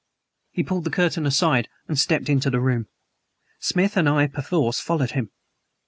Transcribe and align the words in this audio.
He 0.49 0.63
pulled 0.63 0.85
the 0.85 0.89
curtain 0.89 1.27
aside 1.27 1.69
and 1.87 1.99
stepped 1.99 2.27
into 2.27 2.49
the 2.49 2.59
room. 2.59 2.87
Smith 3.59 3.95
and 3.95 4.09
I 4.09 4.25
perforce 4.25 4.79
followed 4.79 5.11
him. 5.11 5.29